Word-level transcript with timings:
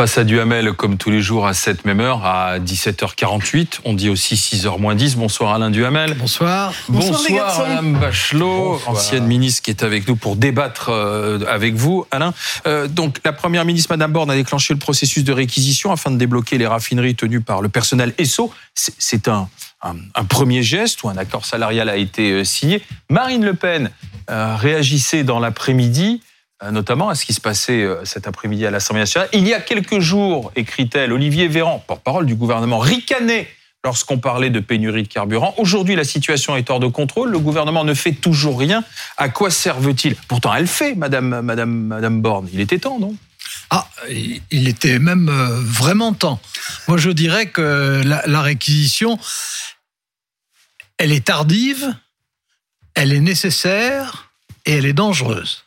Face 0.00 0.16
à 0.16 0.22
Duhamel, 0.22 0.72
comme 0.74 0.96
tous 0.96 1.10
les 1.10 1.20
jours, 1.20 1.48
à 1.48 1.52
cette 1.52 1.84
même 1.84 1.98
heure, 1.98 2.24
à 2.24 2.60
17h48. 2.60 3.80
On 3.84 3.94
dit 3.94 4.08
aussi 4.08 4.36
6h 4.36 4.80
moins 4.80 4.94
10. 4.94 5.16
Bonsoir 5.16 5.52
Alain 5.54 5.70
Duhamel. 5.70 6.14
Bonsoir. 6.14 6.72
Bonsoir, 6.88 7.58
Madame 7.58 7.98
Bachelot, 7.98 8.80
ancienne 8.86 9.26
ministre 9.26 9.62
qui 9.62 9.70
est 9.70 9.82
avec 9.82 10.06
nous 10.06 10.14
pour 10.14 10.36
débattre 10.36 10.90
euh, 10.90 11.40
avec 11.48 11.74
vous. 11.74 12.06
Alain, 12.12 12.32
euh, 12.68 12.86
donc 12.86 13.18
la 13.24 13.32
première 13.32 13.64
ministre, 13.64 13.90
Madame 13.90 14.12
Borne, 14.12 14.30
a 14.30 14.36
déclenché 14.36 14.72
le 14.72 14.78
processus 14.78 15.24
de 15.24 15.32
réquisition 15.32 15.90
afin 15.90 16.12
de 16.12 16.16
débloquer 16.16 16.58
les 16.58 16.68
raffineries 16.68 17.16
tenues 17.16 17.40
par 17.40 17.60
le 17.60 17.68
personnel 17.68 18.14
ESSO. 18.18 18.52
C'est 18.74 19.26
un, 19.26 19.48
un, 19.82 20.24
premier 20.24 20.62
geste 20.62 21.02
où 21.02 21.08
un 21.08 21.16
accord 21.16 21.44
salarial 21.44 21.88
a 21.88 21.96
été 21.96 22.32
euh, 22.32 22.44
signé. 22.44 22.82
Marine 23.08 23.44
Le 23.44 23.54
Pen 23.54 23.90
réagissait 24.28 25.24
dans 25.24 25.40
l'après-midi 25.40 26.20
euh, 26.62 26.70
notamment 26.72 27.08
à 27.08 27.14
ce 27.14 27.24
qui 27.24 27.32
se 27.32 27.40
passait 27.40 27.82
euh, 27.82 28.04
cet 28.04 28.26
après-midi 28.26 28.66
à 28.66 28.70
l'Assemblée 28.70 29.00
nationale. 29.00 29.30
Il 29.32 29.48
y 29.48 29.54
a 29.54 29.60
quelques 29.60 30.00
jours, 30.00 30.52
écrit-elle, 30.56 31.10
Olivier 31.10 31.48
Véran, 31.48 31.82
porte-parole 31.86 32.26
du 32.26 32.34
gouvernement, 32.34 32.78
ricanait 32.78 33.48
lorsqu'on 33.82 34.18
parlait 34.18 34.50
de 34.50 34.60
pénurie 34.60 35.04
de 35.04 35.08
carburant. 35.08 35.54
Aujourd'hui, 35.56 35.96
la 35.96 36.04
situation 36.04 36.56
est 36.56 36.68
hors 36.68 36.80
de 36.80 36.86
contrôle. 36.86 37.30
Le 37.30 37.38
gouvernement 37.38 37.82
ne 37.82 37.94
fait 37.94 38.12
toujours 38.12 38.58
rien. 38.58 38.84
À 39.16 39.30
quoi 39.30 39.48
servent-ils 39.48 40.14
Pourtant, 40.28 40.54
elle 40.54 40.66
fait, 40.66 40.94
Madame, 40.94 41.40
Madame, 41.40 41.70
Madame 41.70 42.20
Borne. 42.20 42.46
Il 42.52 42.60
était 42.60 42.78
temps, 42.78 42.98
non? 42.98 43.14
Ah, 43.70 43.88
il 44.08 44.68
était 44.68 44.98
même 44.98 45.28
euh, 45.28 45.60
vraiment 45.62 46.12
temps. 46.12 46.40
Moi, 46.88 46.98
je 46.98 47.10
dirais 47.10 47.46
que 47.46 48.02
la, 48.04 48.42
réquisition, 48.42 49.18
elle 50.98 51.12
est 51.12 51.26
tardive, 51.26 51.94
elle 52.94 53.12
est 53.12 53.20
nécessaire 53.20 54.32
et 54.66 54.76
elle 54.78 54.86
est 54.86 54.92
dangereuse. 54.92 55.64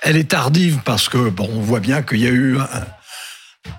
Elle 0.00 0.16
est 0.16 0.30
tardive 0.30 0.80
parce 0.84 1.08
que, 1.08 1.30
bon, 1.30 1.48
on 1.52 1.60
voit 1.60 1.78
bien 1.78 2.02
qu'il 2.02 2.18
y 2.18 2.26
a 2.26 2.30
eu 2.30 2.58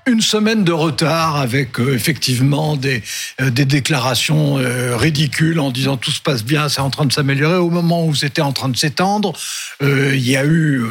une 0.06 0.22
semaine 0.22 0.64
de 0.64 0.72
retard 0.72 1.38
avec 1.38 1.80
euh, 1.80 1.94
effectivement 1.94 2.76
des, 2.76 3.04
euh, 3.42 3.50
des 3.50 3.66
déclarations 3.66 4.58
euh, 4.58 4.98
ridicules 4.98 5.60
en 5.60 5.72
disant 5.72 5.98
tout 5.98 6.12
se 6.12 6.22
passe 6.22 6.44
bien, 6.44 6.70
c'est 6.70 6.82
en 6.82 6.90
train 6.90 7.06
de 7.06 7.14
s'améliorer. 7.14 7.56
Au 7.56 7.70
moment 7.70 8.06
où 8.06 8.16
c'était 8.16 8.42
en 8.42 8.52
train 8.52 8.70
de 8.70 8.78
s'étendre, 8.78 9.34
il 9.82 10.18
y 10.18 10.36
a 10.36 10.46
eu, 10.46 10.86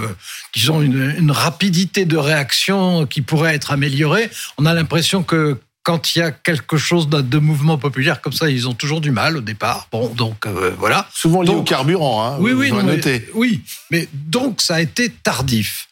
disons, 0.55 0.83
une, 0.83 1.15
une 1.19 1.31
rapidité 1.31 2.05
de 2.05 2.17
réaction 2.17 3.07
qui 3.07 3.23
pourrait 3.23 3.55
être 3.55 3.71
améliorée. 3.71 4.31
On 4.59 4.67
a 4.67 4.75
l'impression 4.75 5.23
que 5.23 5.59
quand 5.83 6.15
il 6.15 6.21
y 6.21 6.23
a 6.23 6.31
quelque 6.31 6.77
chose 6.77 7.09
de, 7.09 7.39
mouvement 7.39 7.77
populaire 7.77 8.21
comme 8.21 8.33
ça, 8.33 8.49
ils 8.49 8.69
ont 8.69 8.75
toujours 8.75 9.01
du 9.01 9.11
mal 9.11 9.37
au 9.37 9.41
départ. 9.41 9.89
Bon, 9.91 10.09
donc 10.09 10.47
voilà. 10.79 11.09
Souvent 11.13 11.43
lié 11.43 11.51
au 11.51 11.63
carburant, 11.63 12.25
hein, 12.25 12.37
oui, 12.39 12.53
oui, 12.53 12.71
oui, 13.35 13.63
mais 13.91 14.09
donc 14.13 14.61
ça 14.61 14.77
a 14.77 14.81
été 14.81 15.11
tardif. 15.11 15.89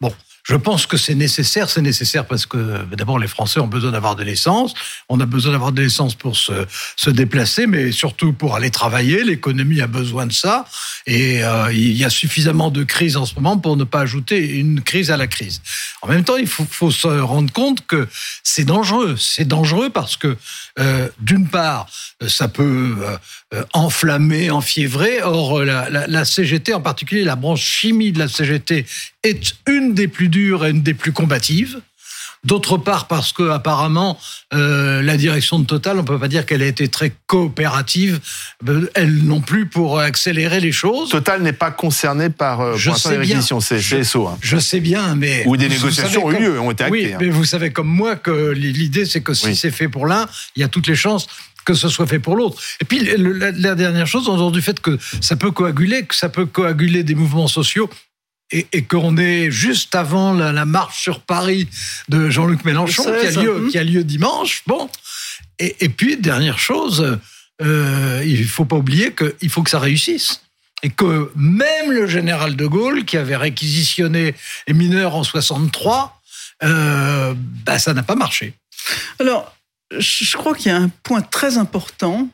Bon, 0.00 0.12
je 0.44 0.56
pense 0.56 0.86
que 0.86 0.98
c'est 0.98 1.14
nécessaire. 1.14 1.70
C'est 1.70 1.80
nécessaire 1.80 2.26
parce 2.26 2.44
que 2.44 2.58
euh, 2.58 2.78
d'abord 2.92 3.18
les 3.18 3.28
Français 3.28 3.60
ont 3.60 3.66
besoin 3.66 3.92
d'avoir 3.92 4.14
de 4.14 4.22
l'essence. 4.22 4.74
On 5.08 5.18
a 5.20 5.26
besoin 5.26 5.52
d'avoir 5.52 5.72
de 5.72 5.80
l'essence 5.80 6.14
pour 6.14 6.36
se, 6.36 6.52
se, 6.96 7.10
déplacer, 7.10 7.66
mais 7.66 7.92
surtout 7.92 8.34
pour 8.34 8.54
aller 8.54 8.70
travailler. 8.70 9.24
L'économie 9.24 9.80
a 9.80 9.86
besoin 9.86 10.26
de 10.26 10.32
ça. 10.32 10.66
Et 11.06 11.42
euh, 11.42 11.72
il 11.72 11.92
y 11.92 12.04
a 12.04 12.10
suffisamment 12.10 12.70
de 12.70 12.84
crises 12.84 13.16
en 13.16 13.24
ce 13.24 13.34
moment 13.36 13.56
pour 13.56 13.76
ne 13.76 13.84
pas 13.84 14.00
ajouter 14.00 14.58
une 14.58 14.82
crise 14.82 15.10
à 15.10 15.16
la 15.16 15.26
crise. 15.26 15.62
En 16.02 16.08
même 16.08 16.24
temps, 16.24 16.36
il 16.36 16.46
faut, 16.46 16.90
se 16.90 17.08
rendre 17.08 17.50
compte 17.50 17.86
que 17.86 18.06
c'est 18.42 18.64
dangereux. 18.64 19.16
C'est 19.18 19.46
dangereux 19.46 19.88
parce 19.88 20.18
que 20.18 20.36
euh, 20.78 21.08
d'une 21.20 21.48
part, 21.48 21.86
ça 22.28 22.48
peut 22.48 22.96
euh, 23.54 23.64
enflammer, 23.72 24.50
enfiévrer. 24.50 25.22
Or, 25.22 25.62
la 25.64 26.24
CGT, 26.26 26.74
en 26.74 26.82
particulier 26.82 27.24
la 27.24 27.36
branche 27.36 27.62
chimie 27.62 28.12
de 28.12 28.18
la 28.18 28.28
CGT, 28.28 28.84
est 29.24 29.54
une 29.66 29.94
des 29.94 30.08
plus 30.08 30.28
dures 30.28 30.64
et 30.64 30.70
une 30.70 30.82
des 30.82 30.94
plus 30.94 31.12
combatives. 31.12 31.80
D'autre 32.44 32.76
part, 32.76 33.06
parce 33.06 33.32
que 33.32 33.48
apparemment, 33.48 34.18
euh, 34.52 35.00
la 35.00 35.16
direction 35.16 35.58
de 35.58 35.64
Total, 35.64 35.98
on 35.98 36.04
peut 36.04 36.18
pas 36.18 36.28
dire 36.28 36.44
qu'elle 36.44 36.62
a 36.62 36.66
été 36.66 36.88
très 36.88 37.10
coopérative, 37.26 38.20
euh, 38.68 38.90
elle 38.94 39.24
non 39.24 39.40
plus 39.40 39.64
pour 39.64 39.98
accélérer 39.98 40.60
les 40.60 40.72
choses. 40.72 41.08
Total 41.08 41.40
n'est 41.40 41.54
pas 41.54 41.70
concerné 41.70 42.28
par 42.28 42.60
euh, 42.60 42.76
je 42.76 42.90
sais 42.90 43.16
bien, 43.16 43.40
c'est 43.40 43.78
GSO. 43.78 44.26
Hein. 44.26 44.38
Je 44.42 44.58
sais 44.58 44.80
bien, 44.80 45.14
mais 45.14 45.42
ou 45.46 45.56
des 45.56 45.70
négociations 45.70 46.26
ont 46.26 46.32
eu 46.32 46.40
lieu, 46.40 46.60
ont 46.60 46.70
été 46.70 46.84
actées. 46.84 47.06
Oui, 47.06 47.12
hein. 47.14 47.18
mais 47.18 47.30
vous 47.30 47.46
savez 47.46 47.72
comme 47.72 47.88
moi 47.88 48.14
que 48.16 48.50
l'idée, 48.50 49.06
c'est 49.06 49.22
que 49.22 49.32
si 49.32 49.46
oui. 49.46 49.56
c'est 49.56 49.70
fait 49.70 49.88
pour 49.88 50.06
l'un, 50.06 50.28
il 50.54 50.60
y 50.60 50.64
a 50.64 50.68
toutes 50.68 50.86
les 50.86 50.96
chances 50.96 51.26
que 51.64 51.72
ce 51.72 51.88
soit 51.88 52.06
fait 52.06 52.18
pour 52.18 52.36
l'autre. 52.36 52.60
Et 52.82 52.84
puis 52.84 53.00
la, 53.16 53.50
la, 53.52 53.74
dernière 53.74 54.06
chose, 54.06 54.28
en 54.28 54.36
dehors 54.36 54.52
du 54.52 54.60
fait 54.60 54.80
que 54.80 54.98
ça 55.22 55.34
peut 55.34 55.50
coaguler, 55.50 56.02
que 56.02 56.14
ça 56.14 56.28
peut 56.28 56.44
coaguler 56.44 57.04
des 57.04 57.14
mouvements 57.14 57.48
sociaux 57.48 57.88
et, 58.50 58.66
et 58.72 58.82
qu'on 58.82 59.16
est 59.16 59.50
juste 59.50 59.94
avant 59.94 60.32
la, 60.32 60.52
la, 60.52 60.64
marche 60.64 61.02
sur 61.02 61.20
Paris 61.20 61.68
de 62.08 62.30
Jean-Luc 62.30 62.64
Mélenchon 62.64 63.04
qui 63.04 63.26
a, 63.26 63.42
lieu, 63.42 63.68
qui 63.70 63.78
a 63.78 63.84
lieu 63.84 64.04
dimanche. 64.04 64.62
Bon, 64.66 64.88
et, 65.58 65.76
et 65.80 65.88
puis 65.88 66.16
dernière 66.16 66.58
chose, 66.58 67.18
euh, 67.62 68.22
il 68.24 68.44
faut 68.46 68.64
pas 68.64 68.76
oublier 68.76 69.14
qu'il 69.14 69.50
faut 69.50 69.62
que 69.62 69.70
ça 69.70 69.78
réussisse. 69.78 70.40
Et 70.82 70.90
que 70.90 71.30
même 71.34 71.92
le 71.92 72.06
général 72.06 72.56
de 72.56 72.66
Gaulle, 72.66 73.06
qui 73.06 73.16
avait 73.16 73.36
réquisitionné 73.36 74.34
les 74.68 74.74
mineurs 74.74 75.14
en 75.14 75.24
63, 75.24 76.20
euh, 76.62 77.34
bah, 77.36 77.78
ça 77.78 77.94
n'a 77.94 78.02
pas 78.02 78.16
marché. 78.16 78.52
Alors, 79.18 79.56
je 79.98 80.36
crois 80.36 80.54
qu'il 80.54 80.70
y 80.70 80.74
a 80.74 80.76
un 80.76 80.90
point 81.02 81.22
très 81.22 81.56
important 81.56 82.28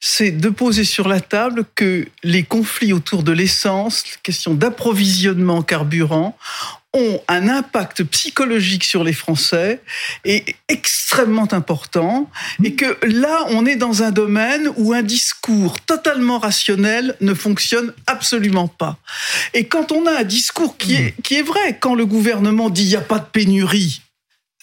c'est 0.00 0.30
de 0.30 0.48
poser 0.48 0.84
sur 0.84 1.08
la 1.08 1.20
table 1.20 1.64
que 1.74 2.06
les 2.22 2.42
conflits 2.42 2.92
autour 2.92 3.22
de 3.22 3.32
l'essence, 3.32 4.04
question 4.22 4.54
d'approvisionnement 4.54 5.62
carburant, 5.62 6.36
ont 6.92 7.20
un 7.28 7.48
impact 7.48 8.02
psychologique 8.04 8.82
sur 8.82 9.04
les 9.04 9.12
Français 9.12 9.80
et 10.24 10.44
extrêmement 10.68 11.52
important 11.52 12.28
et 12.64 12.74
que 12.74 12.98
là 13.06 13.46
on 13.50 13.64
est 13.64 13.76
dans 13.76 14.02
un 14.02 14.10
domaine 14.10 14.70
où 14.76 14.92
un 14.92 15.02
discours 15.02 15.80
totalement 15.80 16.38
rationnel 16.38 17.16
ne 17.20 17.34
fonctionne 17.34 17.92
absolument 18.06 18.66
pas. 18.66 18.98
Et 19.54 19.66
quand 19.66 19.92
on 19.92 20.06
a 20.06 20.18
un 20.18 20.24
discours 20.24 20.76
qui 20.78 20.94
est, 20.94 21.14
qui 21.22 21.36
est 21.36 21.42
vrai, 21.42 21.78
quand 21.78 21.94
le 21.94 22.06
gouvernement 22.06 22.70
dit 22.70 22.82
il 22.82 22.88
n'y 22.88 22.96
a 22.96 23.02
pas 23.02 23.18
de 23.18 23.26
pénurie, 23.26 24.02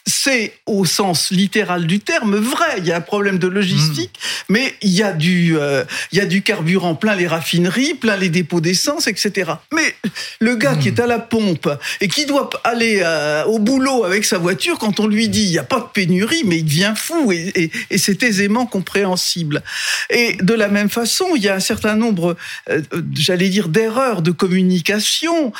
c'est 0.07 0.53
au 0.65 0.85
sens 0.85 1.31
littéral 1.31 1.85
du 1.85 1.99
terme 1.99 2.37
vrai. 2.37 2.77
Il 2.77 2.87
y 2.87 2.91
a 2.91 2.97
un 2.97 3.01
problème 3.01 3.37
de 3.37 3.47
logistique, 3.47 4.17
mmh. 4.17 4.53
mais 4.53 4.73
il 4.81 4.91
y 4.91 5.03
a 5.03 5.11
du, 5.11 5.57
euh, 5.57 5.83
il 6.11 6.17
y 6.17 6.21
a 6.21 6.25
du 6.25 6.41
carburant 6.41 6.95
plein 6.95 7.15
les 7.15 7.27
raffineries, 7.27 7.93
plein 7.93 8.15
les 8.15 8.29
dépôts 8.29 8.61
d'essence, 8.61 9.07
etc. 9.07 9.51
Mais 9.73 9.95
le 10.39 10.55
gars 10.55 10.73
mmh. 10.73 10.79
qui 10.79 10.87
est 10.87 10.99
à 10.99 11.07
la 11.07 11.19
pompe 11.19 11.69
et 11.99 12.07
qui 12.07 12.25
doit 12.25 12.49
aller 12.63 13.01
euh, 13.03 13.43
au 13.45 13.59
boulot 13.59 14.05
avec 14.05 14.23
sa 14.23 14.37
voiture, 14.37 14.79
quand 14.79 14.99
on 15.01 15.07
lui 15.07 15.27
dit 15.27 15.43
il 15.43 15.51
n'y 15.51 15.57
a 15.59 15.63
pas 15.63 15.81
de 15.81 15.87
pénurie, 15.93 16.43
mais 16.45 16.59
il 16.59 16.65
devient 16.65 16.93
fou 16.95 17.31
et, 17.33 17.51
et, 17.55 17.71
et 17.89 17.97
c'est 17.97 18.23
aisément 18.23 18.65
compréhensible. 18.65 19.61
Et 20.09 20.37
de 20.41 20.53
la 20.53 20.69
même 20.69 20.89
façon, 20.89 21.25
il 21.35 21.43
y 21.43 21.49
a 21.49 21.55
un 21.55 21.59
certain 21.59 21.95
nombre, 21.95 22.37
euh, 22.69 22.81
j'allais 23.13 23.49
dire, 23.49 23.67
d'erreurs 23.67 24.21
de 24.21 24.31
communication. 24.31 25.51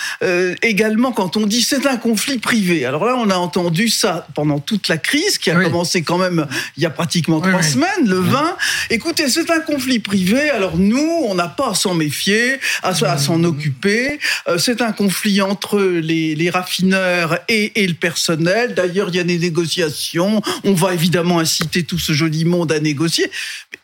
Également, 0.61 1.11
quand 1.11 1.35
on 1.35 1.45
dit 1.45 1.61
c'est 1.61 1.85
un 1.85 1.97
conflit 1.97 2.37
privé. 2.37 2.85
Alors 2.85 3.05
là, 3.05 3.15
on 3.17 3.29
a 3.29 3.35
entendu 3.35 3.89
ça 3.89 4.27
pendant 4.37 4.59
toute 4.59 4.87
la 4.87 4.99
crise 4.99 5.39
qui 5.39 5.49
a 5.49 5.57
oui. 5.57 5.63
commencé 5.63 6.03
quand 6.03 6.19
même 6.19 6.45
il 6.77 6.83
y 6.83 6.85
a 6.85 6.91
pratiquement 6.91 7.41
trois 7.41 7.55
oui, 7.55 7.63
semaines, 7.63 8.05
le 8.05 8.19
20. 8.19 8.55
Écoutez, 8.91 9.29
c'est 9.29 9.49
un 9.49 9.61
conflit 9.61 9.97
privé. 9.97 10.51
Alors 10.51 10.77
nous, 10.77 11.23
on 11.25 11.33
n'a 11.33 11.47
pas 11.47 11.71
à 11.71 11.73
s'en 11.73 11.95
méfier, 11.95 12.59
à, 12.83 12.89
à 12.89 13.17
s'en 13.17 13.43
occuper. 13.43 14.19
Euh, 14.47 14.59
c'est 14.59 14.83
un 14.83 14.91
conflit 14.91 15.41
entre 15.41 15.79
les, 15.79 16.35
les 16.35 16.51
raffineurs 16.51 17.39
et, 17.49 17.81
et, 17.81 17.87
le 17.87 17.95
personnel. 17.95 18.75
D'ailleurs, 18.75 19.09
il 19.09 19.15
y 19.15 19.19
a 19.19 19.23
des 19.23 19.39
négociations. 19.39 20.43
On 20.63 20.73
va 20.73 20.93
évidemment 20.93 21.39
inciter 21.39 21.81
tout 21.81 21.97
ce 21.97 22.11
joli 22.11 22.45
monde 22.45 22.71
à 22.71 22.79
négocier. 22.79 23.31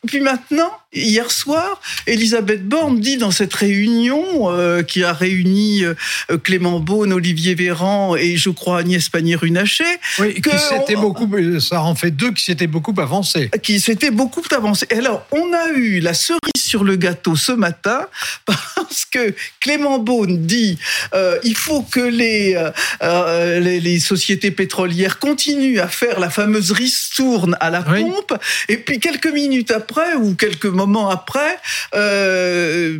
Puis 0.06 0.20
maintenant, 0.20 0.72
hier 0.94 1.32
soir, 1.32 1.82
Elisabeth 2.06 2.68
Borne 2.68 3.00
dit 3.00 3.18
dans 3.18 3.32
cette 3.32 3.54
réunion 3.54 4.52
euh, 4.52 4.84
qui 4.84 5.04
a 5.04 5.14
réuni 5.14 5.84
euh, 5.84 5.96
Clément 6.44 6.80
Beaune, 6.80 7.14
Olivier 7.14 7.56
Véran 7.56 8.16
et 8.16 8.36
je 8.36 8.50
crois 8.50 8.80
Agnès 8.80 9.08
Pannier-Runacher. 9.10 9.84
Oui, 10.20 10.42
qui 10.44 10.58
s'était 10.60 10.96
beaucoup, 10.96 11.30
ça 11.60 11.82
en 11.82 11.96
fait 11.96 12.12
deux 12.12 12.32
qui 12.32 12.44
s'étaient 12.44 12.68
beaucoup 12.68 12.94
avancés. 12.98 13.50
Qui 13.62 13.80
s'étaient 13.80 14.12
beaucoup 14.12 14.44
avancés. 14.56 14.88
Et 14.90 14.98
alors, 14.98 15.26
on 15.32 15.54
a 15.54 15.70
eu 15.76 16.00
la 16.00 16.14
cerise 16.14 16.40
sur 16.56 16.84
le 16.84 16.96
gâteau 16.96 17.36
ce 17.36 17.52
matin 17.52 18.08
parce 18.46 19.06
que 19.06 19.34
Clément 19.60 20.00
Beaune 20.00 20.46
dit 20.46 20.78
euh, 21.14 21.38
il 21.44 21.56
faut 21.56 21.84
que 21.84 22.00
les, 22.00 22.56
euh, 23.02 23.60
les, 23.60 23.80
les, 23.80 24.00
sociétés 24.00 24.52
pétrolières 24.52 25.20
continuent 25.20 25.80
à 25.80 25.88
faire 25.88 26.20
la 26.20 26.30
fameuse 26.30 26.72
ristourne 26.72 27.56
à 27.60 27.70
la 27.70 27.86
oui. 27.88 28.02
pompe. 28.02 28.34
Et 28.70 28.78
puis 28.78 29.00
quelques 29.00 29.32
minutes 29.32 29.72
après 29.72 30.16
ou 30.16 30.36
quelques 30.36 30.66
moments 30.66 31.10
après, 31.10 31.60
euh, 31.96 32.98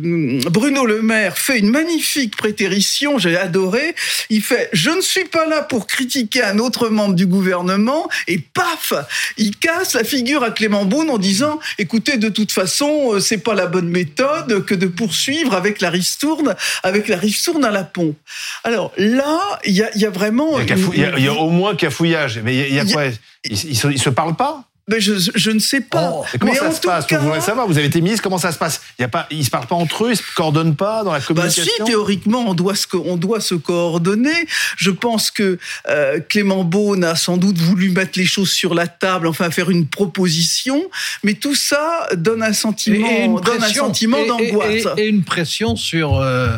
Bruno 0.50 0.86
Le 0.86 1.02
Maire 1.02 1.36
fait 1.36 1.58
une 1.58 1.70
magnifique 1.70 2.36
prétérition, 2.36 3.18
j'ai 3.18 3.36
adoré. 3.36 3.94
Il 4.30 4.42
fait 4.42 4.68
Je 4.72 4.90
ne 4.90 5.00
suis 5.00 5.24
pas 5.24 5.46
là 5.46 5.62
pour 5.62 5.86
critiquer 5.86 6.42
un 6.42 6.58
autre 6.58 6.88
membre 6.88 7.14
du 7.14 7.23
gouvernement, 7.26 8.08
et 8.28 8.38
paf 8.38 8.92
Il 9.36 9.56
casse 9.56 9.94
la 9.94 10.04
figure 10.04 10.42
à 10.42 10.50
Clément 10.50 10.84
Beaune 10.84 11.10
en 11.10 11.18
disant 11.18 11.58
Écoutez, 11.78 12.18
de 12.18 12.28
toute 12.28 12.52
façon, 12.52 13.14
euh, 13.14 13.20
c'est 13.20 13.38
pas 13.38 13.54
la 13.54 13.66
bonne 13.66 13.88
méthode 13.88 14.64
que 14.64 14.74
de 14.74 14.86
poursuivre 14.86 15.54
avec 15.54 15.80
la 15.80 15.90
ristourne, 15.90 16.54
avec 16.82 17.08
la 17.08 17.16
ristourne 17.16 17.64
à 17.64 17.70
la 17.70 17.84
pompe. 17.84 18.16
Alors 18.64 18.92
là, 18.96 19.60
il 19.64 19.74
y 19.74 19.82
a, 19.82 20.10
vraiment. 20.10 20.58
Il 20.60 20.98
y, 20.98 21.28
a, 21.28 21.32
au 21.32 21.50
moins 21.50 21.74
cafouillage, 21.74 22.40
mais 22.44 22.56
il 22.56 22.74
y 22.74 22.78
a, 22.78 22.84
quoi? 22.84 23.04
Ils, 23.44 23.70
ils 23.70 24.00
se 24.00 24.10
parlent 24.10 24.36
pas? 24.36 24.64
Mais 24.86 25.00
je, 25.00 25.14
je, 25.34 25.50
ne 25.50 25.58
sais 25.58 25.80
pas. 25.80 26.12
Oh, 26.14 26.24
comment 26.38 26.52
mais 26.52 26.58
ça 26.58 26.70
se 26.70 26.80
passe 26.80 27.06
Vous 27.10 27.28
voulez 27.28 27.40
savoir 27.40 27.66
Vous 27.66 27.78
avez 27.78 27.86
été 27.86 28.02
ministre, 28.02 28.22
comment 28.22 28.38
ça 28.38 28.52
se 28.52 28.58
passe 28.58 28.82
Il 28.98 29.02
y 29.02 29.04
a 29.04 29.08
pas, 29.08 29.26
Ils 29.30 29.38
ne 29.38 29.42
se 29.42 29.50
parlent 29.50 29.66
pas 29.66 29.74
entre 29.74 30.04
eux, 30.04 30.08
ils 30.08 30.10
ne 30.10 30.16
se 30.16 30.34
coordonnent 30.34 30.76
pas 30.76 31.02
dans 31.04 31.12
la 31.12 31.20
communication 31.20 31.64
bah 31.78 31.84
si, 31.86 31.90
théoriquement, 31.90 32.44
on 32.48 32.54
doit, 32.54 32.74
se, 32.74 32.86
on 32.94 33.16
doit 33.16 33.40
se 33.40 33.54
coordonner. 33.54 34.46
Je 34.76 34.90
pense 34.90 35.30
que 35.30 35.58
euh, 35.88 36.20
Clément 36.28 36.64
Beaune 36.64 37.04
a 37.04 37.16
sans 37.16 37.38
doute 37.38 37.56
voulu 37.56 37.90
mettre 37.90 38.18
les 38.18 38.26
choses 38.26 38.50
sur 38.50 38.74
la 38.74 38.86
table, 38.86 39.26
enfin 39.26 39.50
faire 39.50 39.70
une 39.70 39.86
proposition, 39.86 40.82
mais 41.22 41.34
tout 41.34 41.54
ça 41.54 42.06
donne 42.14 42.42
un 42.42 42.52
sentiment, 42.52 43.40
donne 43.40 43.62
un 43.62 43.72
sentiment 43.72 44.26
d'angoisse. 44.26 44.86
Et, 44.98 45.08
une 45.08 45.24
pression 45.24 45.76
sur... 45.76 46.16
Euh, 46.16 46.56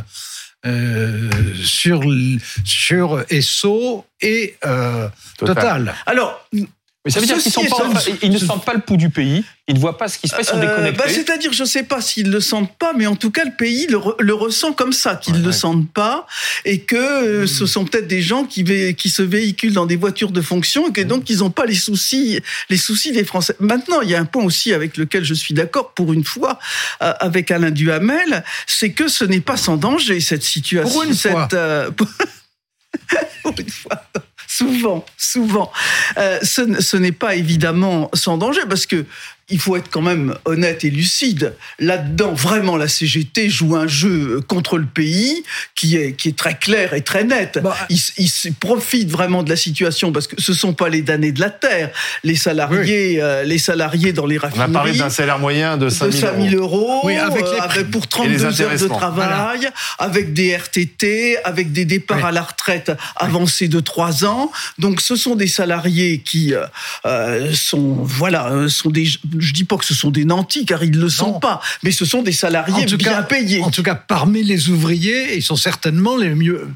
euh, 0.64 1.30
sur 1.62 2.02
sur 2.64 3.24
ESSO 3.30 4.04
et 4.20 4.56
euh, 4.64 5.08
Total. 5.38 5.54
Total. 5.54 5.94
Alors, 6.06 6.48
mais 7.06 7.12
ça 7.12 7.20
veut 7.20 7.26
dire 7.26 7.38
qu'ils 7.38 8.32
ne 8.32 8.38
sentent 8.38 8.64
pas 8.64 8.74
le 8.74 8.80
pouls 8.80 8.96
du 8.96 9.10
pays, 9.10 9.44
ils 9.68 9.76
ne 9.76 9.80
voient 9.80 9.96
pas 9.96 10.08
ce 10.08 10.18
qui 10.18 10.26
se 10.26 10.34
passe, 10.34 10.48
ils 10.48 10.50
sont 10.50 10.56
euh, 10.56 10.60
déconnectés. 10.60 10.98
Bah, 10.98 11.04
c'est-à-dire, 11.08 11.52
je 11.52 11.62
ne 11.62 11.68
sais 11.68 11.84
pas 11.84 12.00
s'ils 12.00 12.26
ne 12.26 12.32
le 12.32 12.40
sentent 12.40 12.76
pas, 12.76 12.94
mais 12.94 13.06
en 13.06 13.14
tout 13.14 13.30
cas, 13.30 13.44
le 13.44 13.52
pays 13.52 13.86
le, 13.86 14.34
ressent 14.34 14.72
comme 14.72 14.92
ça, 14.92 15.14
qu'ils 15.14 15.34
ne 15.34 15.46
le 15.46 15.52
sentent 15.52 15.88
pas, 15.92 16.26
et 16.64 16.80
que 16.80 16.96
euh, 16.96 17.44
hmm. 17.44 17.46
ce 17.46 17.66
sont 17.66 17.84
peut-être 17.84 18.08
des 18.08 18.22
gens 18.22 18.42
qui, 18.42 18.64
qui 18.96 19.08
se 19.08 19.22
véhiculent 19.22 19.72
dans 19.72 19.86
des 19.86 19.94
voitures 19.94 20.32
de 20.32 20.40
fonction, 20.40 20.88
et 20.88 20.92
que 20.92 21.00
donc 21.00 21.30
ils 21.30 21.38
n'ont 21.38 21.50
pas 21.50 21.64
les 21.64 21.76
soucis, 21.76 22.40
les 22.70 22.76
soucis 22.76 23.12
des 23.12 23.22
Français. 23.22 23.54
Maintenant, 23.60 24.00
il 24.00 24.10
y 24.10 24.16
a 24.16 24.20
un 24.20 24.24
point 24.24 24.42
aussi 24.42 24.72
avec 24.72 24.96
lequel 24.96 25.22
je 25.22 25.34
suis 25.34 25.54
d'accord 25.54 25.94
pour 25.94 26.12
une 26.12 26.24
fois 26.24 26.58
euh, 27.02 27.12
avec 27.20 27.52
Alain 27.52 27.70
Duhamel, 27.70 28.42
c'est 28.66 28.90
que 28.90 29.06
ce 29.06 29.24
n'est 29.24 29.40
pas 29.40 29.56
sans 29.56 29.76
danger 29.76 30.18
cette 30.18 30.42
situation. 30.42 30.92
Pour 30.92 31.04
une 31.04 31.14
fois. 31.14 31.46
pour 33.44 33.54
une 33.60 33.70
fois 33.70 34.02
souvent, 34.56 35.04
souvent. 35.16 35.72
Euh, 36.16 36.38
ce, 36.42 36.80
ce 36.80 36.96
n'est 36.96 37.12
pas 37.12 37.34
évidemment 37.34 38.10
sans 38.14 38.38
danger 38.38 38.62
parce 38.68 38.86
que 38.86 39.04
il 39.48 39.60
faut 39.60 39.76
être 39.76 39.88
quand 39.90 40.02
même 40.02 40.34
honnête 40.44 40.84
et 40.84 40.90
lucide. 40.90 41.54
Là-dedans, 41.78 42.32
vraiment, 42.32 42.76
la 42.76 42.88
CGT 42.88 43.48
joue 43.48 43.76
un 43.76 43.86
jeu 43.86 44.40
contre 44.48 44.76
le 44.76 44.86
pays 44.86 45.44
qui 45.76 45.96
est, 45.96 46.14
qui 46.14 46.28
est 46.28 46.36
très 46.36 46.58
clair 46.58 46.94
et 46.94 47.02
très 47.02 47.22
net. 47.22 47.60
Bah, 47.62 47.76
ils, 47.88 48.00
ils 48.18 48.52
profitent 48.54 49.10
vraiment 49.10 49.44
de 49.44 49.50
la 49.50 49.56
situation 49.56 50.10
parce 50.10 50.26
que 50.26 50.40
ce 50.40 50.52
sont 50.52 50.74
pas 50.74 50.88
les 50.88 51.00
damnés 51.00 51.30
de 51.30 51.40
la 51.40 51.50
terre. 51.50 51.90
Les 52.24 52.34
salariés, 52.34 53.22
euh, 53.22 53.44
les 53.44 53.58
salariés 53.58 54.12
dans 54.12 54.26
les 54.26 54.36
raffineries. 54.36 54.66
On 54.68 54.70
a 54.70 54.78
parlé 54.78 54.98
d'un 54.98 55.10
salaire 55.10 55.38
moyen 55.38 55.76
de 55.76 55.90
5 55.90 56.10
000, 56.10 56.54
euros. 56.54 57.02
oui, 57.04 57.16
avec, 57.16 57.44
les, 57.44 57.80
euh, 57.82 57.84
pour 57.84 58.08
32 58.08 58.62
heures 58.62 58.76
de 58.76 58.88
travail, 58.88 59.68
avec 60.00 60.32
des 60.32 60.56
RTT, 60.56 61.38
avec 61.44 61.70
des 61.70 61.84
départs 61.84 62.24
à 62.24 62.32
la 62.32 62.42
retraite 62.42 62.90
avancés 63.14 63.68
de 63.68 63.78
3 63.78 64.24
ans. 64.24 64.50
Donc, 64.78 65.00
ce 65.00 65.14
sont 65.14 65.36
des 65.36 65.46
salariés 65.46 66.18
qui 66.18 66.52
euh, 67.04 67.54
sont, 67.54 67.92
voilà, 68.02 68.68
sont 68.68 68.90
des 68.90 69.06
je 69.40 69.52
dis 69.52 69.64
pas 69.64 69.76
que 69.76 69.84
ce 69.84 69.94
sont 69.94 70.10
des 70.10 70.24
nantis, 70.24 70.64
car 70.64 70.82
ils 70.82 70.90
ne 70.90 71.00
le 71.00 71.08
sont 71.08 71.40
pas, 71.40 71.60
mais 71.82 71.90
ce 71.90 72.04
sont 72.04 72.22
des 72.22 72.32
salariés 72.32 72.86
bien 72.96 73.22
payés. 73.22 73.62
En 73.62 73.70
tout 73.70 73.82
cas, 73.82 73.94
parmi 73.94 74.42
les 74.42 74.68
ouvriers, 74.68 75.36
ils 75.36 75.42
sont 75.42 75.56
certainement 75.56 76.16
les 76.16 76.34
mieux. 76.34 76.68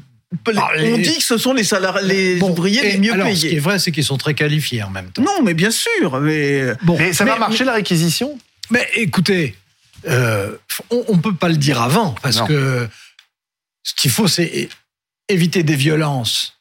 On 0.45 0.97
dit 0.97 1.17
que 1.17 1.23
ce 1.23 1.37
sont 1.37 1.53
les, 1.53 1.65
salariés, 1.65 2.35
les 2.35 2.41
ouvriers 2.41 2.81
les 2.83 2.97
mieux 2.97 3.13
payés. 3.13 3.35
Ce 3.35 3.47
qui 3.47 3.55
est 3.55 3.59
vrai, 3.59 3.79
c'est 3.79 3.91
qu'ils 3.91 4.05
sont 4.05 4.17
très 4.17 4.33
qualifiés 4.33 4.81
en 4.81 4.89
même 4.89 5.11
temps. 5.11 5.21
Non, 5.21 5.43
mais 5.43 5.53
bien 5.53 5.71
sûr. 5.71 6.19
Mais, 6.21 6.73
bon, 6.83 6.97
ça 7.13 7.25
va 7.25 7.37
marcher 7.37 7.65
la 7.65 7.73
réquisition? 7.73 8.37
Mais 8.69 8.87
écoutez, 8.95 9.55
euh, 10.07 10.55
on 10.89 11.15
ne 11.15 11.21
peut 11.21 11.35
pas 11.35 11.49
le 11.49 11.57
dire 11.57 11.81
avant, 11.81 12.15
parce 12.21 12.41
que 12.41 12.87
ce 13.83 13.93
qu'il 13.93 14.11
faut, 14.11 14.27
c'est 14.27 14.69
éviter 15.27 15.63
des 15.63 15.75
violences 15.75 16.60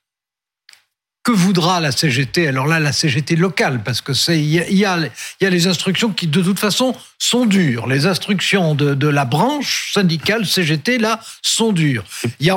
que 1.30 1.36
voudra 1.36 1.80
la 1.80 1.92
CGT 1.92 2.48
Alors 2.48 2.66
là, 2.66 2.80
la 2.80 2.92
CGT 2.92 3.36
locale, 3.36 3.82
parce 3.84 4.00
que 4.00 4.12
c'est 4.12 4.40
il 4.40 4.48
y, 4.48 4.84
a, 4.84 4.98
les 5.40 5.66
instructions 5.66 6.10
qui 6.10 6.26
de 6.26 6.42
toute 6.42 6.58
façon 6.58 6.94
sont 7.18 7.46
dures. 7.46 7.86
Les 7.86 8.06
instructions 8.06 8.74
de, 8.74 9.08
la 9.08 9.24
branche 9.24 9.92
syndicale 9.94 10.44
CGT 10.44 10.98
là 10.98 11.20
sont 11.42 11.72
dures. 11.72 12.04
Il 12.40 12.46
y 12.46 12.50
a 12.50 12.56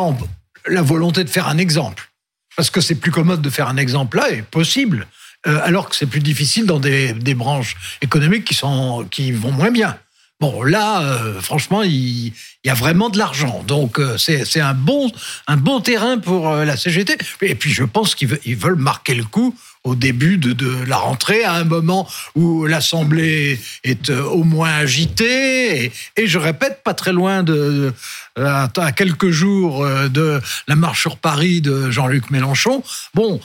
la 0.68 0.82
volonté 0.82 1.24
de 1.24 1.30
faire 1.30 1.48
un 1.48 1.58
exemple, 1.58 2.10
parce 2.56 2.70
que 2.70 2.82
c'est 2.82 2.96
plus 2.96 3.12
commode 3.12 3.42
de 3.42 3.50
faire 3.50 3.68
un 3.68 3.78
exemple 3.78 4.18
là, 4.18 4.32
et 4.32 4.42
possible, 4.42 5.08
euh, 5.46 5.60
alors 5.64 5.90
que 5.90 5.96
c'est 5.96 6.08
plus 6.08 6.22
difficile 6.22 6.66
dans 6.66 6.80
des, 6.80 7.14
des 7.14 7.36
branches 7.36 7.76
économiques 8.02 8.46
qui 8.46 8.56
sont 8.56 9.06
qui 9.12 9.32
vont 9.32 9.52
moins 9.52 9.72
bien. 9.72 9.98
Bon, 10.40 10.62
là, 10.64 11.02
euh, 11.02 11.40
franchement, 11.40 11.84
il, 11.84 12.34
y 12.66 12.70
a 12.70 12.74
vraiment 12.74 13.10
de 13.10 13.18
l'argent. 13.18 13.64
Donc, 13.66 14.00
euh, 14.00 14.18
c'est 14.18 14.60
un 14.60 14.74
bon, 14.74 15.10
un 15.48 15.58
bon 15.58 15.80
terrain 15.80 16.18
pour 16.18 16.50
euh, 16.50 16.66
la 16.66 16.76
CGT. 16.76 17.18
Et 17.42 17.56
puis, 17.56 17.72
je 17.72 17.84
pense 17.84 18.14
qu'ils 18.16 18.58
veulent 18.58 18.76
marquer 18.76 19.16
le 19.16 19.24
coup 19.24 19.56
au 19.86 19.96
début 19.96 20.38
de, 20.38 20.86
la 20.86 20.98
rentrée, 20.98 21.44
à 21.44 21.54
un 21.54 21.64
moment 21.64 22.10
où 22.36 22.66
l'Assemblée 22.66 23.60
est 23.84 24.10
au 24.10 24.44
moins 24.44 24.74
agitée. 24.74 25.92
Et, 26.18 26.28
je 26.28 26.40
répète, 26.40 26.84
pas 26.84 26.94
très 26.94 27.14
loin 27.14 27.44
de, 27.44 27.94
à 28.38 28.92
quelques 28.96 29.30
jours 29.30 29.86
de 30.10 30.42
la 30.68 30.76
marche 30.76 31.02
sur 31.02 31.18
Paris 31.18 31.60
de 31.60 31.92
Jean-Luc 31.92 32.32
Mélenchon. 32.32 32.82
Bon, 33.14 33.42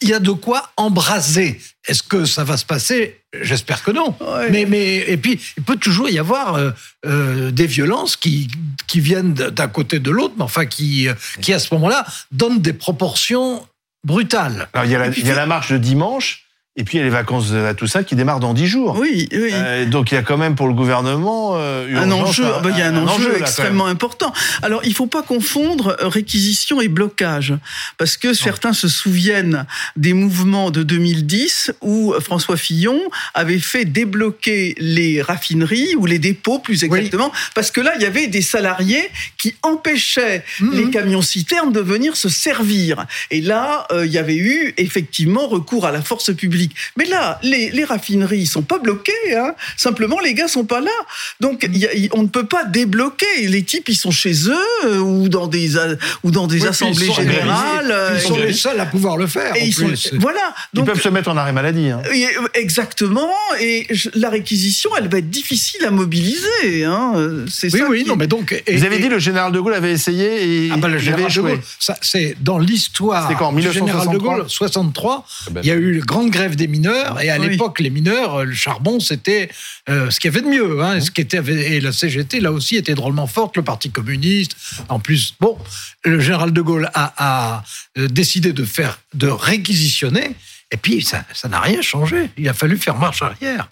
il 0.00 0.08
y 0.08 0.14
a 0.14 0.20
de 0.20 0.32
quoi 0.32 0.70
embraser. 0.76 1.60
Est-ce 1.86 2.02
que 2.02 2.24
ça 2.24 2.44
va 2.44 2.56
se 2.56 2.64
passer? 2.64 3.23
J'espère 3.42 3.82
que 3.82 3.90
non. 3.90 4.14
Mais, 4.50 4.66
mais, 4.66 4.98
et 5.08 5.16
puis, 5.16 5.40
il 5.56 5.62
peut 5.62 5.76
toujours 5.76 6.08
y 6.08 6.18
avoir 6.18 6.54
euh, 6.54 6.70
euh, 7.06 7.50
des 7.50 7.66
violences 7.66 8.16
qui, 8.16 8.48
qui 8.86 9.00
viennent 9.00 9.34
d'un 9.34 9.68
côté 9.68 9.98
de 9.98 10.10
l'autre, 10.10 10.34
mais 10.36 10.44
enfin, 10.44 10.66
qui, 10.66 11.08
euh, 11.08 11.14
qui 11.40 11.52
à 11.52 11.58
ce 11.58 11.72
moment-là 11.74 12.06
donnent 12.32 12.60
des 12.60 12.72
proportions 12.72 13.66
brutales. 14.04 14.68
Alors, 14.72 14.86
il 14.86 14.92
y 14.92 14.94
a 14.94 14.98
la, 14.98 15.08
il 15.08 15.26
y 15.26 15.30
a 15.30 15.34
la 15.34 15.46
marche 15.46 15.72
de 15.72 15.78
dimanche. 15.78 16.43
Et 16.76 16.82
puis 16.82 16.96
il 16.96 16.98
y 16.98 17.02
a 17.02 17.04
les 17.04 17.10
vacances 17.10 17.52
de 17.52 17.72
tout 17.74 17.86
ça 17.86 18.02
qui 18.02 18.16
démarrent 18.16 18.40
dans 18.40 18.52
dix 18.52 18.66
jours. 18.66 18.96
Oui, 18.98 19.28
oui. 19.30 19.50
Euh, 19.52 19.86
donc 19.86 20.10
il 20.10 20.16
y 20.16 20.18
a 20.18 20.22
quand 20.22 20.36
même 20.36 20.56
pour 20.56 20.66
le 20.66 20.74
gouvernement 20.74 21.52
euh, 21.54 21.86
un 21.94 22.10
enjeu. 22.10 22.42
Bah, 22.42 22.70
il 22.70 22.78
y 22.78 22.82
a 22.82 22.88
un, 22.88 23.06
enjeu, 23.06 23.36
extrêmement 23.38 23.86
important. 23.86 24.32
Alors 24.60 24.80
il 24.84 24.92
faut 24.92 25.06
pas 25.06 25.22
confondre 25.22 25.96
réquisition 26.00 26.80
et 26.80 26.88
blocage, 26.88 27.54
parce 27.96 28.16
que 28.16 28.34
certains 28.34 28.72
se 28.72 28.88
souviennent 28.88 29.66
des 29.94 30.14
mouvements 30.14 30.72
de 30.72 30.82
2010 30.82 31.74
où 31.80 32.12
François 32.18 32.56
Fillon 32.56 33.00
avait 33.34 33.60
fait 33.60 33.84
débloquer 33.84 34.74
les 34.78 35.22
raffineries 35.22 35.94
ou 35.94 36.06
les 36.06 36.18
dépôts 36.18 36.58
plus 36.58 36.82
exactement, 36.82 37.30
parce 37.54 37.70
que 37.70 37.80
là 37.80 37.92
il 37.94 38.02
y 38.02 38.06
avait 38.06 38.26
des 38.26 38.42
salariés 38.42 39.08
qui 39.38 39.54
empêchaient 39.62 40.42
mhm. 40.58 40.72
les 40.72 40.90
camions 40.90 41.22
citernes 41.22 41.72
de 41.72 41.80
venir 41.80 42.16
se 42.16 42.28
servir. 42.28 43.06
Et 43.30 43.40
là 43.40 43.86
euh, 43.92 44.04
il 44.06 44.12
y 44.12 44.18
avait 44.18 44.34
eu 44.34 44.74
effectivement 44.76 45.46
recours 45.46 45.86
à 45.86 45.92
la 45.92 46.02
force 46.02 46.34
publique 46.34 46.63
mais 46.96 47.04
là, 47.04 47.38
les, 47.42 47.70
les 47.70 47.84
raffineries 47.84 48.40
ne 48.40 48.46
sont 48.46 48.62
pas 48.62 48.78
bloquées. 48.78 49.12
Hein. 49.36 49.54
Simplement, 49.76 50.20
les 50.20 50.34
gars 50.34 50.48
sont 50.48 50.64
pas 50.64 50.80
là. 50.80 50.90
Donc, 51.40 51.68
on 52.12 52.22
ne 52.22 52.28
peut 52.28 52.46
pas 52.46 52.64
débloquer. 52.64 53.46
Les 53.48 53.62
types, 53.62 53.88
ils 53.88 53.96
sont 53.96 54.10
chez 54.10 54.48
eux 54.48 54.86
euh, 54.86 54.98
ou 54.98 55.28
dans 55.28 55.46
des, 55.46 55.76
ou 56.22 56.30
dans 56.30 56.46
des 56.46 56.66
assemblées 56.66 57.12
générales. 57.12 57.94
Ils 58.16 58.20
sont 58.20 58.36
les 58.36 58.52
seuls 58.52 58.80
à 58.80 58.86
pouvoir 58.86 59.16
le 59.16 59.26
faire. 59.26 59.54
Et 59.56 59.66
ils 59.66 60.18
voilà. 60.18 60.54
Donc, 60.72 60.86
ils 60.86 60.92
peuvent 60.92 61.02
se 61.02 61.08
mettre 61.08 61.30
en 61.30 61.36
arrêt 61.36 61.52
maladie. 61.52 61.90
Hein. 61.90 62.02
Exactement. 62.54 63.30
Et 63.60 63.86
la 64.14 64.30
réquisition, 64.30 64.90
elle 64.96 65.08
va 65.08 65.18
être 65.18 65.30
difficile 65.30 65.84
à 65.84 65.90
mobiliser. 65.90 66.84
Hein. 66.84 67.12
C'est 67.48 67.72
oui, 67.72 67.80
ça 67.80 67.86
oui, 67.88 68.04
non, 68.06 68.16
mais 68.16 68.26
donc. 68.26 68.62
Vous 68.70 68.84
avez 68.84 68.98
dit 68.98 69.08
le 69.08 69.18
général 69.18 69.52
de 69.52 69.60
Gaulle 69.60 69.74
avait 69.74 69.92
essayé 69.92 70.66
et 70.66 70.70
ah 70.72 70.76
bah, 70.76 70.88
le 70.88 70.98
général 70.98 71.32
de 71.32 71.40
Gaulle, 71.40 71.60
c'est 72.00 72.36
dans 72.40 72.58
l'histoire 72.58 73.28
du 73.28 73.72
général 73.72 74.08
de 74.08 74.18
Gaulle 74.18 74.44
63. 74.48 75.26
Ah 75.26 75.50
ben 75.50 75.60
il 75.62 75.68
y 75.68 75.70
a 75.70 75.74
eu 75.74 75.92
le 75.92 76.00
grande 76.00 76.30
grève 76.30 76.53
des 76.56 76.66
mineurs. 76.66 77.20
Et 77.20 77.30
à 77.30 77.38
l'époque, 77.38 77.80
les 77.80 77.90
mineurs, 77.90 78.40
euh, 78.40 78.44
le 78.44 78.54
charbon, 78.54 79.00
c'était 79.00 79.50
euh, 79.88 80.10
ce 80.10 80.20
qu'il 80.20 80.32
y 80.32 80.36
avait 80.36 80.44
de 80.44 80.50
mieux. 80.50 80.82
Hein, 80.82 81.00
ce 81.00 81.10
qui 81.10 81.20
était, 81.20 81.38
et 81.38 81.80
la 81.80 81.92
CGT, 81.92 82.40
là 82.40 82.52
aussi, 82.52 82.76
était 82.76 82.94
drôlement 82.94 83.26
forte, 83.26 83.56
le 83.56 83.62
Parti 83.62 83.90
communiste. 83.90 84.56
En 84.88 85.00
plus, 85.00 85.34
bon, 85.40 85.58
le 86.04 86.20
général 86.20 86.52
de 86.52 86.60
Gaulle 86.60 86.90
a, 86.94 87.62
euh, 87.98 88.08
décidé 88.08 88.52
de 88.52 88.64
faire, 88.64 89.00
de 89.14 89.28
réquisitionner. 89.28 90.34
Et 90.70 90.76
puis, 90.76 91.02
ça 91.02 91.24
n'a 91.48 91.60
rien 91.60 91.82
changé. 91.82 92.30
Il 92.36 92.48
a 92.48 92.54
fallu 92.54 92.76
faire 92.78 92.96
marche 92.96 93.22
arrière. 93.22 93.68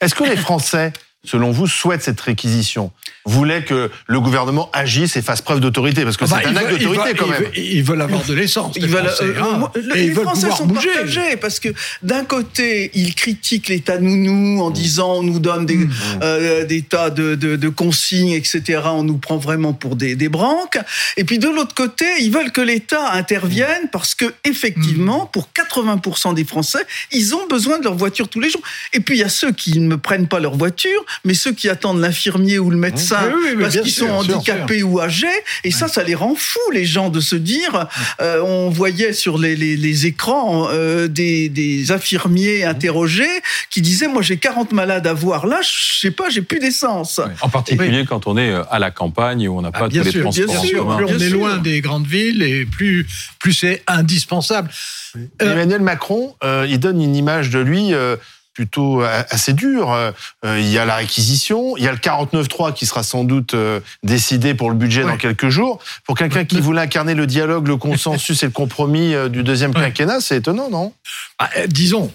Est-ce 0.00 0.14
que 0.14 0.24
les 0.24 0.36
Français 0.36 0.92
selon 1.26 1.50
vous, 1.50 1.66
souhaite 1.66 2.02
cette 2.02 2.20
réquisition 2.20 2.90
voulait 3.28 3.64
que 3.64 3.90
le 4.06 4.20
gouvernement 4.20 4.70
agisse 4.72 5.16
et 5.16 5.22
fasse 5.22 5.42
preuve 5.42 5.58
d'autorité 5.60 6.04
Parce 6.04 6.16
que 6.16 6.24
Ah 6.26 6.28
bah, 6.30 6.40
c'est 6.44 6.48
un 6.48 6.56
acte 6.56 6.70
d'autorité 6.78 7.14
quand 7.16 7.26
ils 7.26 7.30
même. 7.32 7.42
veulent- 7.42 7.58
Ils 7.58 7.82
veulent 7.82 8.00
avoir 8.02 8.24
de 8.24 8.34
l'essence. 8.34 8.74
Ils 8.76 8.82
les 8.82 8.88
veulent, 8.88 9.04
Français, 9.06 9.24
euh, 9.24 9.42
hein. 9.42 9.70
le- 9.74 9.98
ils 9.98 10.14
sont 10.14 10.66
bouger. 10.66 10.88
partagés 10.94 11.36
parce 11.36 11.58
que 11.58 11.70
d'un 12.04 12.24
côté, 12.24 12.92
ils 12.94 13.14
critiquent 13.16 13.68
l'État 13.68 13.98
nounou 13.98 14.62
en 14.62 14.70
disant 14.70 15.14
on 15.16 15.22
nous 15.24 15.40
donne 15.40 15.66
des, 15.66 15.88
euh, 16.22 16.64
des 16.64 16.82
tas 16.82 17.10
de, 17.10 17.34
de- 17.34 17.56
de 17.56 17.68
consignes, 17.68 18.30
etc. 18.30 18.80
On 18.84 19.02
nous 19.02 19.18
prend 19.18 19.38
vraiment 19.38 19.72
pour 19.72 19.96
des, 19.96 20.14
des 20.14 20.28
branques. 20.28 20.78
Et 21.16 21.24
puis 21.24 21.38
de 21.40 21.48
l'autre 21.48 21.74
côté, 21.74 22.04
ils 22.20 22.30
veulent 22.30 22.52
que 22.52 22.60
l'État 22.60 23.10
intervienne 23.12 23.88
parce 23.90 24.14
que 24.14 24.26
effectivement, 24.44 25.26
pour 25.26 25.48
80% 25.52 26.32
des 26.34 26.44
Français, 26.44 26.86
ils 27.10 27.34
ont 27.34 27.46
besoin 27.48 27.78
de 27.78 27.84
leur 27.84 27.94
voiture 27.96 28.28
tous 28.28 28.38
les 28.40 28.50
jours. 28.50 28.62
Et 28.92 29.00
puis 29.00 29.16
il 29.16 29.20
y 29.20 29.24
a 29.24 29.28
ceux 29.28 29.50
qui 29.52 29.80
ne 29.80 29.96
prennent 29.96 30.28
pas 30.28 30.38
leur 30.38 30.54
voiture, 30.56 31.04
mais 31.24 31.34
ceux 31.34 31.52
qui 31.52 31.68
attendent 31.68 32.00
l'infirmier 32.00 32.58
ou 32.58 32.70
le 32.70 32.76
médecin 32.76 33.18
Oui, 33.26 33.40
oui, 33.44 33.50
mais 33.56 33.62
parce 33.64 33.76
qu'ils 33.76 33.90
sont 33.90 34.22
sûr, 34.22 34.36
handicapés 34.36 34.82
ou 34.82 35.00
âgés. 35.00 35.26
Et 35.64 35.70
ça, 35.70 35.88
ça 35.88 36.02
les 36.02 36.14
rend 36.14 36.34
fous, 36.36 36.70
les 36.72 36.84
gens, 36.84 37.08
de 37.10 37.20
se 37.20 37.36
dire, 37.36 37.86
euh, 38.20 38.40
on 38.42 38.70
voyait 38.70 39.12
sur 39.12 39.38
les, 39.38 39.56
les, 39.56 39.76
les 39.76 40.06
écrans 40.06 40.68
euh, 40.70 41.08
des, 41.08 41.48
des 41.48 41.92
infirmiers 41.92 42.64
interrogés 42.64 43.24
qui 43.70 43.82
disaient, 43.82 44.08
moi 44.08 44.22
j'ai 44.22 44.36
40 44.36 44.72
malades 44.72 45.06
à 45.06 45.12
voir 45.14 45.46
là, 45.46 45.60
je 45.62 46.00
sais 46.00 46.10
pas, 46.10 46.28
j'ai 46.30 46.42
plus 46.42 46.58
d'essence. 46.58 47.20
En 47.40 47.48
particulier 47.48 48.04
quand 48.08 48.26
on 48.26 48.36
est 48.36 48.50
euh, 48.50 48.62
à 48.70 48.78
la 48.78 48.90
campagne 48.90 49.48
où 49.48 49.58
on 49.58 49.62
n'a 49.62 49.70
Ah, 49.72 49.80
pas 49.80 49.88
bien 49.88 50.00
tous 50.02 50.06
les 50.06 50.12
sûr, 50.12 50.20
transports 50.22 50.46
bien 50.46 50.58
en 50.58 50.62
sûr, 50.64 50.78
commun. 50.78 50.96
Plus 50.96 51.06
on 51.06 51.18
est 51.18 51.28
sûr. 51.28 51.38
loin 51.38 51.56
des 51.58 51.80
grandes 51.80 52.06
villes 52.06 52.42
et 52.42 52.64
plus, 52.66 53.06
plus 53.38 53.52
c'est 53.52 53.82
indispensable. 53.86 54.70
Euh, 55.16 55.52
Emmanuel 55.52 55.80
Macron, 55.80 56.34
euh, 56.44 56.66
il 56.68 56.78
donne 56.78 57.00
une 57.00 57.16
image 57.16 57.50
de 57.50 57.58
lui 57.58 57.94
euh, 57.94 58.16
plutôt 58.60 59.02
a- 59.02 59.26
assez 59.28 59.52
dure. 59.52 59.92
Euh, 59.92 60.10
euh, 60.46 60.58
il 60.58 60.66
y 60.68 60.78
a 60.78 60.86
la 60.86 60.96
réquisition, 60.96 61.76
il 61.76 61.84
y 61.84 61.88
a 61.88 61.92
le 61.92 61.98
49-3 61.98 62.72
qui 62.72 62.86
sera 62.86 63.02
sans 63.02 63.22
doute 63.22 63.52
euh, 63.52 63.80
décidé 64.02 64.54
pour 64.54 64.70
le 64.70 64.76
budget 64.76 65.02
dans 65.02 65.18
quelques 65.18 65.50
jours. 65.50 65.78
Pour 66.04 66.16
quelqu'un 66.16 66.46
qui 66.46 66.58
voulait 66.60 66.80
incarner 66.80 67.14
le 67.14 67.26
dialogue, 67.26 67.68
le 67.68 67.76
consensus 67.76 68.42
et 68.42 68.46
le 68.46 68.52
compromis 68.52 69.14
euh, 69.14 69.28
du 69.28 69.42
deuxième 69.42 69.74
quinquennat, 69.74 70.20
c'est 70.22 70.38
étonnant, 70.38 70.70
non? 70.70 70.94
Ah, 71.38 71.50
euh, 71.58 71.66
disons, 71.66 72.10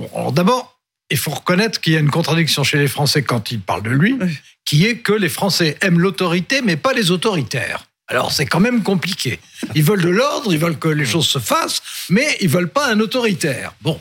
bon, 0.00 0.10
alors 0.16 0.32
d'abord, 0.32 0.76
il 1.10 1.18
faut 1.18 1.30
reconnaître 1.30 1.80
qu'il 1.80 1.92
y 1.92 1.96
a 1.96 2.00
une 2.00 2.10
contradiction 2.10 2.64
chez 2.64 2.78
les 2.78 2.88
Français 2.88 3.22
quand 3.22 3.52
ils 3.52 3.60
parlent 3.60 3.82
de 3.84 3.90
lui, 3.90 4.16
Oui. 4.20 4.36
qui 4.64 4.84
est 4.86 4.96
que 4.96 5.12
les 5.12 5.28
Français 5.28 5.76
aiment 5.82 6.00
l'autorité, 6.00 6.62
mais 6.64 6.76
pas 6.76 6.92
les 6.94 7.12
autoritaires. 7.12 7.84
Alors 8.08 8.32
c'est 8.32 8.44
quand 8.46 8.60
même 8.60 8.82
compliqué. 8.82 9.38
Ils 9.76 9.84
veulent 9.84 10.02
de 10.02 10.08
l'ordre, 10.10 10.52
ils 10.52 10.58
veulent 10.58 10.78
que 10.78 10.88
les 10.88 11.06
choses 11.06 11.26
se 11.28 11.38
fassent, 11.38 11.80
mais 12.10 12.26
ils 12.40 12.48
veulent 12.48 12.68
pas 12.68 12.88
un 12.88 12.98
autoritaire. 13.00 13.72
Bon. 13.82 14.00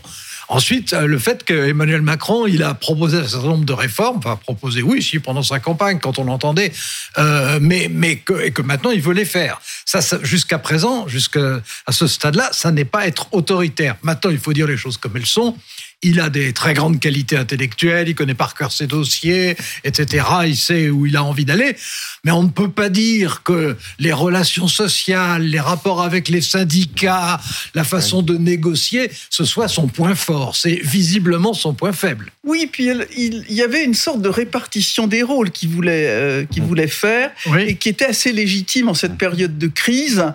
Ensuite, 0.53 0.93
euh, 0.93 1.07
le 1.07 1.17
fait 1.17 1.43
qu'Emmanuel 1.43 2.03
Macron, 2.03 2.45
il 2.45 2.61
a 2.61 2.75
proposé 2.75 3.17
un 3.17 3.27
certain 3.27 3.47
nombre 3.47 3.65
de 3.65 3.73
réformes, 3.73 4.17
enfin 4.17 4.35
proposé, 4.35 4.83
oui, 4.83 5.01
si, 5.01 5.17
pendant 5.17 5.41
sa 5.41 5.59
campagne, 5.59 5.97
quand 5.97 6.19
on 6.19 6.25
l'entendait, 6.25 6.71
euh, 7.17 7.57
mais, 7.59 7.89
mais 7.91 8.17
que, 8.17 8.39
et 8.39 8.51
que 8.51 8.61
maintenant 8.61 8.91
il 8.91 9.01
veut 9.01 9.15
les 9.15 9.25
faire. 9.25 9.59
Ça, 9.83 9.99
ça 10.01 10.19
jusqu'à 10.21 10.59
présent, 10.59 11.07
jusqu'à 11.07 11.59
ce 11.89 12.05
stade-là, 12.05 12.49
ça 12.51 12.71
n'est 12.71 12.85
pas 12.85 13.07
être 13.07 13.33
autoritaire. 13.33 13.95
Maintenant, 14.03 14.29
il 14.29 14.37
faut 14.37 14.53
dire 14.53 14.67
les 14.67 14.77
choses 14.77 14.97
comme 14.97 15.17
elles 15.17 15.25
sont. 15.25 15.57
Il 16.03 16.19
a 16.19 16.29
des 16.29 16.53
très 16.53 16.73
grandes 16.73 16.99
qualités 16.99 17.37
intellectuelles, 17.37 18.09
il 18.09 18.15
connaît 18.15 18.33
par 18.33 18.53
cœur 18.53 18.71
ses 18.71 18.87
dossiers, 18.87 19.55
etc. 19.83 20.25
Il 20.45 20.57
sait 20.57 20.89
où 20.89 21.05
il 21.05 21.15
a 21.15 21.23
envie 21.23 21.45
d'aller. 21.45 21.75
Mais 22.23 22.31
on 22.31 22.43
ne 22.43 22.49
peut 22.49 22.69
pas 22.69 22.89
dire 22.89 23.43
que 23.43 23.77
les 23.99 24.13
relations 24.13 24.67
sociales, 24.67 25.43
les 25.43 25.59
rapports 25.59 26.01
avec 26.01 26.29
les 26.29 26.41
syndicats, 26.41 27.39
la 27.73 27.83
façon 27.83 28.21
de 28.21 28.37
négocier, 28.37 29.11
ce 29.29 29.45
soit 29.45 29.67
son 29.67 29.87
point 29.87 30.15
fort. 30.15 30.55
C'est 30.55 30.79
visiblement 30.83 31.53
son 31.53 31.73
point 31.73 31.93
faible. 31.93 32.31
Oui, 32.45 32.67
puis 32.71 32.89
il, 33.17 33.45
y 33.49 33.61
avait 33.61 33.83
une 33.83 33.93
sorte 33.93 34.21
de 34.21 34.29
répartition 34.29 35.07
des 35.07 35.23
rôles 35.23 35.51
qu'il 35.51 35.69
voulait, 35.69 36.07
euh, 36.07 36.45
qu'il 36.45 36.63
voulait 36.63 36.87
faire 36.87 37.31
et 37.57 37.75
qui 37.75 37.89
était 37.89 38.05
assez 38.05 38.33
légitime 38.33 38.89
en 38.89 38.93
cette 38.93 39.17
période 39.17 39.57
de 39.57 39.67
crise 39.67 40.25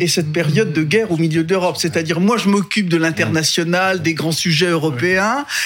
et 0.00 0.08
cette 0.08 0.32
période 0.32 0.72
de 0.72 0.82
guerre 0.82 1.12
au 1.12 1.16
milieu 1.16 1.44
de 1.44 1.52
l'Europe. 1.52 1.76
C'est-à-dire, 1.78 2.20
moi, 2.20 2.38
je 2.38 2.48
m'occupe 2.48 2.88
de 2.88 2.96
l'international, 2.96 4.02
des 4.02 4.14
grands 4.14 4.32
sujets 4.32 4.70
européens, 4.70 5.17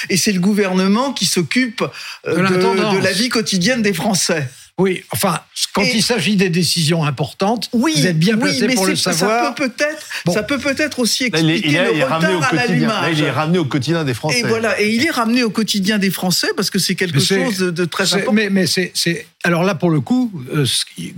et 0.09 0.17
c'est 0.17 0.31
le 0.31 0.39
gouvernement 0.39 1.13
qui 1.13 1.25
s'occupe 1.25 1.83
euh, 2.27 2.35
De 2.35 2.41
la 2.41 2.49
de, 2.51 2.61
tendance. 2.61 2.95
de 2.95 2.99
la 2.99 3.11
vie 3.11 3.29
quotidienne 3.29 3.81
des 3.81 3.93
Français. 3.93 4.49
Oui, 4.79 5.03
enfin, 5.11 5.39
quand 5.73 5.83
Et- 5.83 5.97
il 5.97 6.01
s'agit 6.01 6.35
des 6.35 6.49
décisions 6.49 7.03
importantes, 7.05 7.69
Oui, 7.73 7.93
vous 7.95 8.07
êtes 8.07 8.17
bien 8.17 8.33
oui, 8.37 8.41
placé 8.41 8.67
mais 8.67 8.73
pour 8.73 8.87
le 8.87 8.95
savoir. 8.95 9.45
Ça 9.45 9.51
peut 9.51 9.69
peut-être, 9.69 10.03
Bon. 10.25 10.33
ça 10.33 10.41
peut 10.41 10.57
peut-être 10.57 10.97
aussi 10.97 11.29
Là, 11.29 11.39
il 11.39 11.49
est, 11.51 11.53
expliquer 11.57 11.77
il 11.77 11.95
est- 11.95 11.99
le 11.99 12.03
ramené 12.05 12.33
au 12.33 12.37
retard 12.37 12.53
à 12.53 12.55
l'allumage. 12.55 13.19
il 13.19 13.23
est 13.23 13.29
ramené 13.29 13.59
au 13.59 13.65
quotidien 13.65 14.03
des 14.03 14.15
Français. 14.15 14.39
Et 14.39 14.43
voilà, 14.43 14.81
et 14.81 14.89
il 14.89 15.05
est 15.05 15.11
ramené 15.11 15.43
au 15.43 15.51
quotidien 15.51 15.99
des 15.99 16.09
Français 16.09 16.47
parce 16.55 16.71
que 16.71 16.79
c'est 16.79 16.95
quelque 16.95 17.19
chose 17.19 17.57
de, 17.59 17.69
de 17.69 17.85
très 17.85 18.11
important. 18.15 18.33
Mais, 18.33 18.49
mais 18.49 18.65
c'est, 18.65 18.91
alors 19.43 19.63
là 19.63 19.75
pour 19.75 19.91
le 19.91 20.01
coup, 20.01 20.31
euh, 20.55 20.65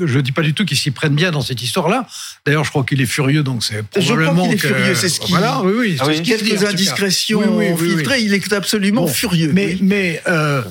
je 0.02 0.20
dis 0.20 0.34
pas 0.34 0.42
du 0.42 0.54
tout 0.54 0.66
qu'il 0.66 0.78
s'y 0.78 0.92
prenne 0.92 1.16
bien 1.16 1.32
dans 1.32 1.42
cette 1.42 1.62
histoire-là. 1.64 2.06
D'ailleurs, 2.46 2.66
je 2.66 2.72
crois 2.72 2.84
qu'il 2.84 3.00
est 3.02 3.06
furieux, 3.06 3.42
donc 3.44 3.64
c'est 3.64 3.76
Je 3.76 4.02
crois 4.02 4.16
probablement 4.18 4.44
qu'il 4.48 4.56
est 4.56 4.58
furieux, 4.58 4.96
c'est 4.96 5.08
ce 5.08 5.22
qui- 5.22 5.32
Voilà, 5.32 5.62
oui, 5.62 5.74
oui. 5.78 5.98
Ah 6.02 6.08
oui. 6.08 6.18
ce 6.18 6.22
Quelques 6.24 6.60
cas. 6.62 6.70
indiscrétions 6.72 7.40
Oui, 7.40 7.46
oui, 7.50 7.66
oui, 7.70 7.76
oui. 7.80 7.96
filtrées, 8.00 8.20
il 8.22 8.34
est 8.34 8.52
absolument 8.52 9.04
Bon, 9.04 9.08
furieux. 9.08 9.52
Mais, 9.54 9.68
oui. 9.68 9.78
mais 9.82 10.22
euh, 10.28 10.62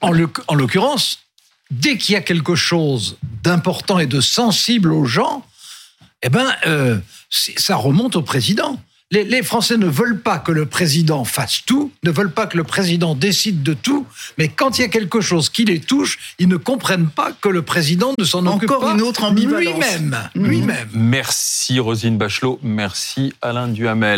en 0.00 0.12
l'occurrence, 0.54 1.18
dès 1.70 1.96
qu'il 1.98 2.14
y 2.14 2.16
a 2.16 2.20
quelque 2.22 2.54
chose 2.54 3.18
d'important 3.42 3.98
et 3.98 4.06
de 4.06 4.20
sensible 4.20 4.92
aux 4.92 5.04
gens, 5.06 5.44
eh 6.22 6.28
ben, 6.28 6.46
euh, 6.66 6.98
ça 7.30 7.76
remonte 7.76 8.16
au 8.16 8.22
président. 8.22 8.80
Les, 9.12 9.22
les 9.22 9.44
Français 9.44 9.76
ne 9.76 9.86
veulent 9.86 10.20
pas 10.20 10.40
que 10.40 10.50
le 10.50 10.66
président 10.66 11.24
fasse 11.24 11.60
tout, 11.64 11.92
ne 12.02 12.10
veulent 12.10 12.32
pas 12.32 12.48
que 12.48 12.56
le 12.56 12.64
président 12.64 13.14
décide 13.14 13.62
de 13.62 13.72
tout, 13.72 14.04
mais 14.36 14.48
quand 14.48 14.78
il 14.78 14.82
y 14.82 14.84
a 14.84 14.88
quelque 14.88 15.20
chose 15.20 15.48
qui 15.48 15.64
les 15.64 15.78
touche, 15.78 16.18
ils 16.40 16.48
ne 16.48 16.56
comprennent 16.56 17.06
pas 17.08 17.30
que 17.40 17.48
le 17.48 17.62
président 17.62 18.14
ne 18.18 18.24
s'en 18.24 18.44
occupe 18.46 18.68
Encore 18.68 18.82
pas 18.82 18.94
une 18.94 19.02
autre 19.02 19.22
ambivalence. 19.22 19.60
lui-même. 19.60 20.18
Mhm. 20.34 20.46
Lui-même. 20.48 20.88
Merci 20.92 21.78
Rosine 21.78 22.18
Bachelot, 22.18 22.58
merci 22.64 23.32
Alain 23.42 23.68
Duhamel. 23.68 24.14